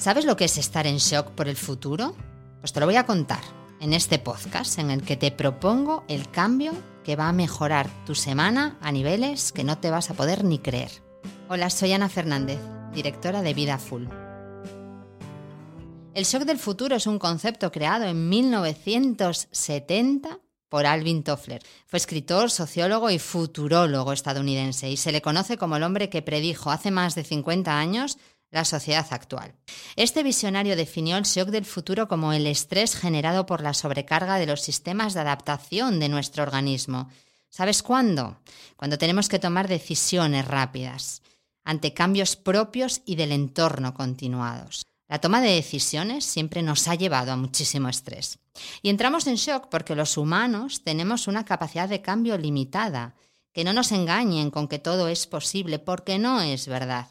[0.00, 2.16] ¿Sabes lo que es estar en shock por el futuro?
[2.60, 3.42] Pues te lo voy a contar
[3.82, 6.72] en este podcast en el que te propongo el cambio
[7.04, 10.58] que va a mejorar tu semana a niveles que no te vas a poder ni
[10.58, 10.90] creer.
[11.50, 12.58] Hola, soy Ana Fernández,
[12.94, 14.06] directora de Vida Full.
[16.14, 20.40] El shock del futuro es un concepto creado en 1970
[20.70, 21.62] por Alvin Toffler.
[21.86, 26.70] Fue escritor, sociólogo y futurólogo estadounidense y se le conoce como el hombre que predijo
[26.70, 28.16] hace más de 50 años
[28.50, 29.54] la sociedad actual.
[29.96, 34.46] Este visionario definió el shock del futuro como el estrés generado por la sobrecarga de
[34.46, 37.08] los sistemas de adaptación de nuestro organismo.
[37.48, 38.40] ¿Sabes cuándo?
[38.76, 41.22] Cuando tenemos que tomar decisiones rápidas,
[41.64, 44.84] ante cambios propios y del entorno continuados.
[45.08, 48.38] La toma de decisiones siempre nos ha llevado a muchísimo estrés.
[48.80, 53.16] Y entramos en shock porque los humanos tenemos una capacidad de cambio limitada.
[53.52, 57.08] Que no nos engañen con que todo es posible, porque no es verdad.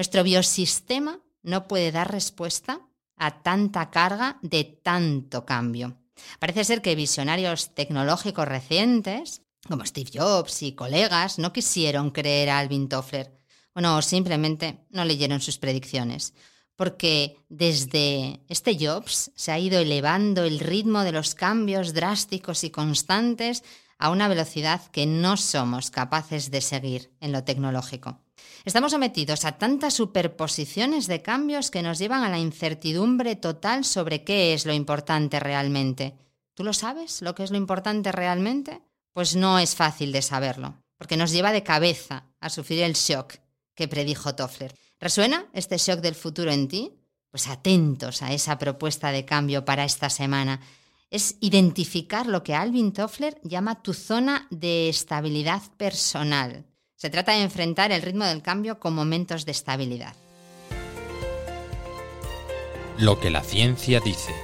[0.00, 2.80] Nuestro biosistema no puede dar respuesta
[3.18, 5.98] a tanta carga de tanto cambio.
[6.38, 12.60] Parece ser que visionarios tecnológicos recientes, como Steve Jobs y colegas, no quisieron creer a
[12.60, 13.30] Alvin Toffler.
[13.74, 16.32] Bueno, simplemente no leyeron sus predicciones
[16.76, 22.70] porque desde este Jobs se ha ido elevando el ritmo de los cambios drásticos y
[22.70, 23.62] constantes
[23.98, 28.18] a una velocidad que no somos capaces de seguir en lo tecnológico.
[28.64, 34.22] Estamos sometidos a tantas superposiciones de cambios que nos llevan a la incertidumbre total sobre
[34.22, 36.14] qué es lo importante realmente.
[36.54, 38.82] ¿Tú lo sabes, lo que es lo importante realmente?
[39.14, 43.36] Pues no es fácil de saberlo, porque nos lleva de cabeza a sufrir el shock
[43.74, 44.74] que predijo Toffler.
[45.00, 46.92] ¿Resuena este shock del futuro en ti?
[47.30, 50.60] Pues atentos a esa propuesta de cambio para esta semana.
[51.08, 56.66] Es identificar lo que Alvin Toffler llama tu zona de estabilidad personal.
[57.00, 60.14] Se trata de enfrentar el ritmo del cambio con momentos de estabilidad.
[62.98, 64.34] Lo que la ciencia dice.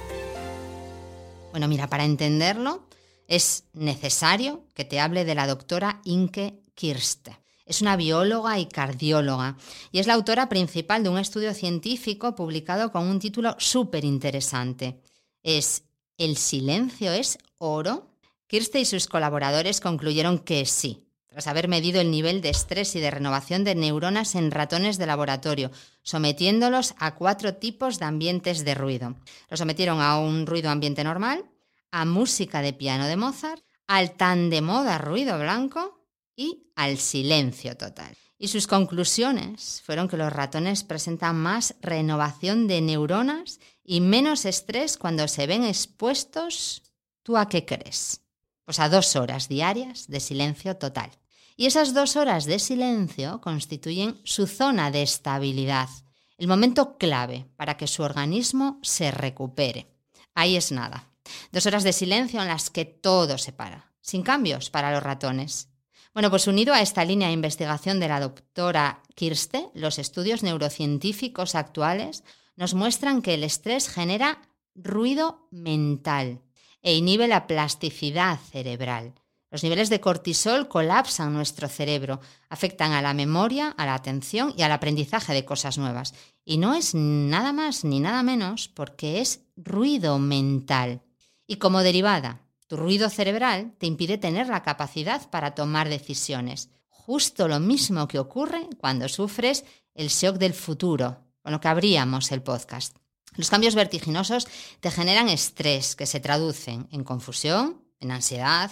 [1.51, 2.87] Bueno, mira, para entenderlo
[3.27, 7.37] es necesario que te hable de la doctora Inke Kirste.
[7.67, 9.55] Es una bióloga y cardióloga
[9.91, 14.99] y es la autora principal de un estudio científico publicado con un título súper interesante.
[15.43, 15.83] Es
[16.17, 18.09] ¿El silencio es oro?
[18.47, 21.06] Kirste y sus colaboradores concluyeron que sí,
[21.37, 25.05] tras haber medido el nivel de estrés y de renovación de neuronas en ratones de
[25.05, 25.69] laboratorio,
[26.01, 29.15] sometiéndolos a cuatro tipos de ambientes de ruido.
[29.47, 31.45] Los sometieron a un ruido ambiente normal,
[31.91, 37.77] a música de piano de Mozart, al tan de moda ruido blanco y al silencio
[37.77, 38.17] total.
[38.39, 44.97] Y sus conclusiones fueron que los ratones presentan más renovación de neuronas y menos estrés
[44.97, 46.81] cuando se ven expuestos.
[47.21, 48.21] ¿Tú a qué crees?
[48.65, 51.11] Pues a dos horas diarias de silencio total.
[51.59, 55.89] Y esas dos horas de silencio constituyen su zona de estabilidad,
[56.37, 59.87] el momento clave para que su organismo se recupere.
[60.35, 61.09] Ahí es nada.
[61.51, 65.69] Dos horas de silencio en las que todo se para, sin cambios para los ratones.
[66.13, 71.55] Bueno, pues unido a esta línea de investigación de la doctora Kirste, los estudios neurocientíficos
[71.55, 72.23] actuales
[72.55, 74.43] nos muestran que el estrés genera
[74.75, 76.41] ruido mental
[76.83, 79.15] e inhibe la plasticidad cerebral.
[79.49, 82.19] Los niveles de cortisol colapsan nuestro cerebro,
[82.49, 86.13] afectan a la memoria, a la atención y al aprendizaje de cosas nuevas.
[86.43, 91.01] Y no es nada más ni nada menos porque es ruido mental.
[91.47, 96.69] Y como derivada tu ruido cerebral te impide tener la capacidad para tomar decisiones.
[96.89, 99.63] Justo lo mismo que ocurre cuando sufres
[99.95, 102.97] el shock del futuro, con lo que abríamos el podcast.
[103.37, 104.47] Los cambios vertiginosos
[104.81, 108.69] te generan estrés que se traducen en confusión, en ansiedad,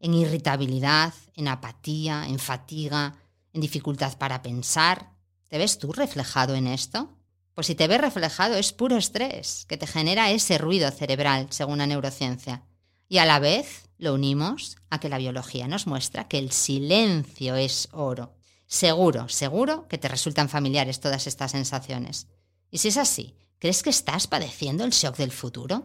[0.00, 3.16] en irritabilidad, en apatía, en fatiga,
[3.52, 5.10] en dificultad para pensar.
[5.48, 7.16] ¿Te ves tú reflejado en esto?
[7.54, 11.78] Pues si te ves reflejado es puro estrés que te genera ese ruido cerebral, según
[11.78, 12.62] la neurociencia.
[13.08, 17.56] Y a la vez lo unimos a que la biología nos muestra que el silencio
[17.56, 18.36] es oro.
[18.66, 22.28] Seguro, seguro que te resultan familiares todas estas sensaciones.
[22.70, 25.84] Y si es así, ¿crees que estás padeciendo el shock del futuro?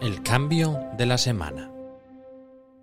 [0.00, 1.75] El cambio de la semana.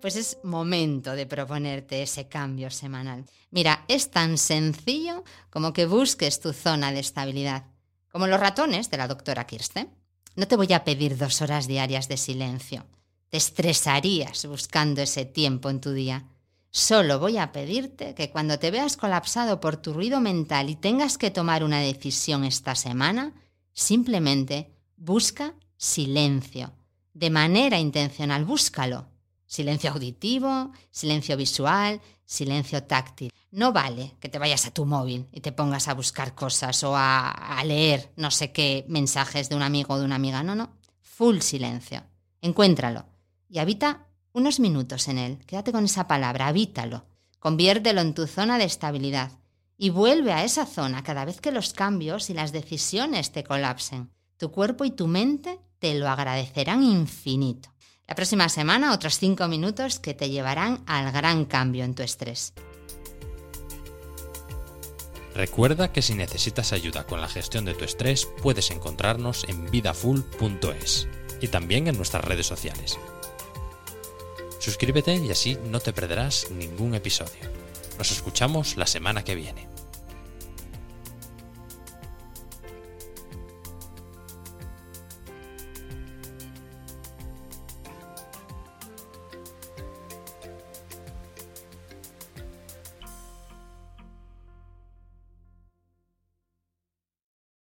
[0.04, 3.24] Pues es momento de proponerte ese cambio semanal.
[3.50, 7.64] Mira, es tan sencillo como que busques tu zona de estabilidad,
[8.12, 9.88] como los ratones de la doctora Kirsten.
[10.36, 12.84] No te voy a pedir dos horas diarias de silencio.
[13.30, 16.28] Te estresarías buscando ese tiempo en tu día.
[16.68, 21.16] Solo voy a pedirte que cuando te veas colapsado por tu ruido mental y tengas
[21.16, 23.32] que tomar una decisión esta semana,
[23.72, 26.74] simplemente busca silencio.
[27.14, 29.13] De manera intencional, búscalo.
[29.54, 33.30] Silencio auditivo, silencio visual, silencio táctil.
[33.52, 36.96] No vale que te vayas a tu móvil y te pongas a buscar cosas o
[36.96, 40.42] a, leer no sé qué mensajes de un amigo o de una amiga.
[40.42, 40.70] No, no.
[41.02, 42.02] Full silencio.
[42.40, 43.06] Encuéntralo
[43.48, 45.38] y habita unos minutos en él.
[45.46, 47.04] Quédate con esa palabra, habítalo.
[47.38, 49.30] Conviértelo en tu zona de estabilidad
[49.78, 54.10] y vuelve a esa zona cada vez que los cambios y las decisiones te colapsen.
[54.36, 57.73] Tu cuerpo y tu mente te lo agradecerán infinito.
[58.06, 62.52] La próxima semana otros 5 minutos que te llevarán al gran cambio en tu estrés.
[65.34, 71.08] Recuerda que si necesitas ayuda con la gestión de tu estrés puedes encontrarnos en vidafull.es
[71.40, 72.98] y también en nuestras redes sociales.
[74.60, 77.50] Suscríbete y así no te perderás ningún episodio.
[77.98, 79.66] Nos escuchamos la semana que viene.